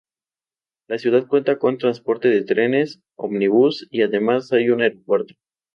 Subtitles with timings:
[0.87, 5.35] La ciudad cuenta con transporte de trenes, ómnibus y además hay un aeropuerto.